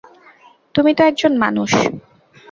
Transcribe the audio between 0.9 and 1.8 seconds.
তো একজন মানুষ।